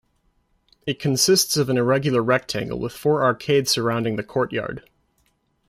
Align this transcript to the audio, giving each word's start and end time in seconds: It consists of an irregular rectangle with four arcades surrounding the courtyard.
It 0.87 0.97
consists 0.97 1.57
of 1.57 1.69
an 1.69 1.77
irregular 1.77 2.23
rectangle 2.23 2.79
with 2.79 2.91
four 2.91 3.23
arcades 3.23 3.69
surrounding 3.69 4.15
the 4.15 4.23
courtyard. 4.23 4.83